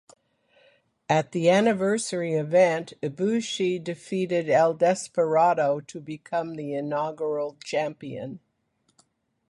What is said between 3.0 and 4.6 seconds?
Ibushi defeated